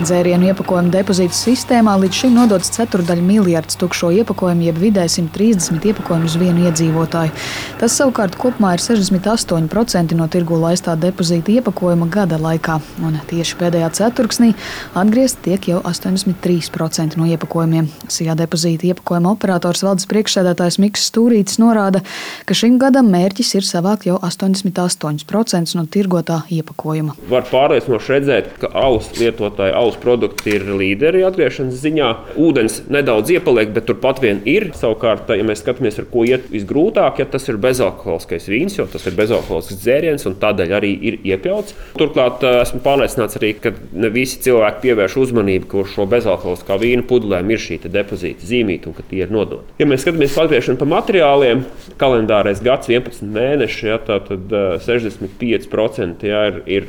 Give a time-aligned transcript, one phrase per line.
[0.00, 6.24] Dzērienu iepakojumu depozītu sistēmā līdz šim nodots ceturdaļa miljards tukšo iepakojumu, jeb vidēji 130 iepakojumu
[6.24, 7.34] uz vienu iedzīvotāju.
[7.82, 13.90] Tas savukārt kopumā ir 68% no tirgu laistā depozīta iepakojuma gada laikā, un tieši pēdējā
[13.98, 14.54] ceturksnī
[14.96, 17.92] atgriezt tiek jau 83% no iepakojumiem.
[18.08, 22.00] Sijā depozīta iepakojuma operators valdes priekšsēdētājs Mikls Stūrītis norāda,
[22.48, 27.20] ka šim gadam mērķis ir savākt jau 88% no tirgotā iepakojuma.
[27.28, 32.10] Var pārliecinoši redzēt, ka alus lietotāji, alus produkti ir līderi atgriešanas ziņā.
[32.40, 34.70] Ūdens nedaudz iepaliek, bet turpat vien ir.
[34.76, 39.06] Savukārt, ja mēs skatāmies, ar ko iet visgrūtāk, ja tas ir bezalkoholiskais vīns, jo tas
[39.08, 41.76] ir bezalkoholisks dzēriens un tādēļ arī ir iekļauts.
[41.98, 47.06] Turklāt esmu pārliecināts arī, ka ne visi cilvēki pievērš uzmanību, ka uz šo bezalkoholiskā vīna
[47.10, 49.76] pudelēm ir šī depozīta zīmīta un ka tie ir nodoti.
[49.80, 51.64] Ja mēs skatāmies atgriešanu pa materiāliem,
[52.00, 54.30] kalendārais gads 11 mēneši, ja, tad
[54.86, 56.88] 65% ja, ir, ir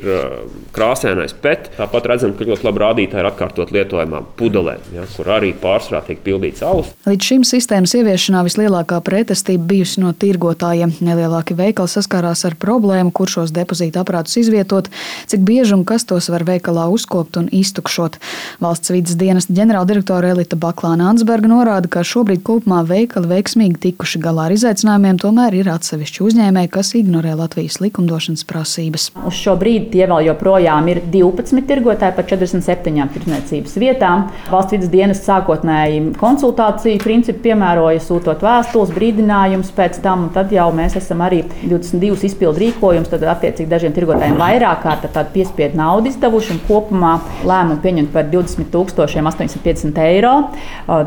[0.74, 1.72] krāsainais PET.
[1.78, 6.20] Tāpat redzam, ka ļoti labi rādītāji ir atkārtot lietojamām pudelēm, ja, kur arī pārsvarā tiek
[6.24, 6.92] pildīts alus.
[7.08, 10.94] Līdz šim sistēmas ieviešanā vislielākā pretestība bijusi no tirgotājiem.
[11.02, 14.90] Nelielāki veikali saskārās ar problēmu, kur šos depozīta aparātus izvietot,
[15.30, 18.18] cik bieži un kas tos var veikalā uzkopt un iztukšot.
[18.62, 24.48] Valsts vidas dienas ģenerāldirektore Elita Baklāna Ansberga norāda, ka šobrīd kopumā veikali veiksmīgi tikuši galā
[24.48, 29.10] ar izaicinājumiem, tomēr ir atsevišķi uzņēmēji, kas ignorē Latvijas likumdošanas prasības.
[29.28, 32.81] Uz šo brīdi tie vēl joprojām ir 12 tirgotāji par 47
[33.14, 34.26] tirdzniecības vietām.
[34.50, 40.68] Valsts vidas dienas sākotnēji konsultāciju principu piemēroja, sūtot vēstules, brīdinājumus pēc tam, un tad jau
[40.74, 46.10] mēs esam arī 22 izpildu rīkojumus, tad attiecīgi dažiem tirgotājiem vairāk kārt tādu piespiedu naudu
[46.12, 47.14] izdevuši un kopumā
[47.48, 50.34] lēmumu pieņemt par 20 850 eiro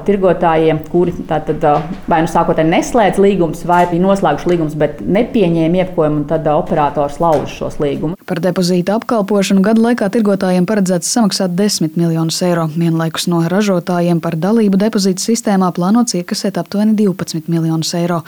[0.08, 1.64] tirgotājiem, kuri tātad
[2.10, 7.20] vai nu sākotnēji neslēdz līgumus, vai bija noslēguši līgumus, bet nepieņēma iepakojumu, un tad operators
[7.24, 8.15] lauž šos līgumus.
[8.26, 12.64] Par depozītu apkalpošanu gada laikā tirgotājiem paredzēts samaksāt 10 miljonus eiro.
[12.74, 18.24] Vienlaikus no ražotājiem par dalību depozītu sistēmā plānots iekasēt aptuveni 12 miljonus eiro.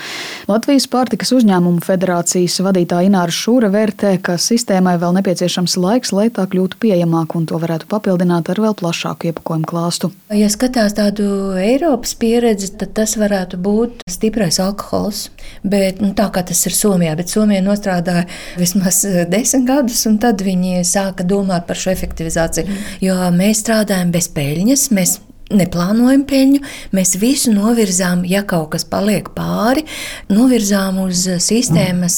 [0.45, 6.45] Latvijas pārtikas uzņēmumu federācijas vadītāja Ināra Šūra vērtē, ka sistēmai vēl nepieciešams laiks, lai tā
[6.45, 10.11] kļūtu pieejamāka un to varētu papildināt ar vēl plašāku iepakojumu klāstu.
[10.29, 15.31] Ja skatās tādu Eiropas pieredzi, tad tas varētu būt stiprais alkohols.
[15.66, 18.27] Bet, nu, tā kā tas ir Somijā, bet Somija nostrādāja
[18.59, 19.01] vismaz
[19.31, 22.67] desmit gadus gadus, un tad viņi sāka domāt par šo efektivizāciju.
[22.67, 22.91] Mm.
[23.01, 25.17] Jo mēs strādājam bez peļņas, mēs
[25.53, 26.62] neplānojam peļņu,
[26.96, 29.85] mēs visu novirzām, ja kaut kas paliek pāri,
[30.31, 32.18] novirzām uz sistēmas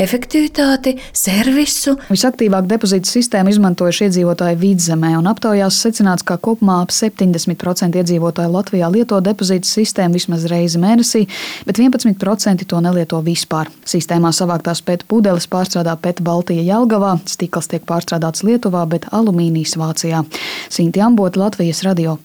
[0.00, 1.96] efektivitāti, servisu.
[2.10, 8.90] Visaktīvāk depozītu sistēmu izmantojuši iedzīvotāji vidzemē, un aptaujās secināts, ka kopumā ap 70% iedzīvotāju Latvijā
[8.92, 11.26] lieto depozītu sistēmu vismaz reizi mēnesī,
[11.66, 13.70] bet 11% to nelieto vispār.
[13.88, 20.24] Sistēmā savāktās pēc pudeles pārstrādā pēc Baltija Jelgavā, stikls tiek pārstrādāts Lietuvā, bet alumīnijas Vācijā.
[20.70, 22.20] Sinti Ambota, Latvijas radio.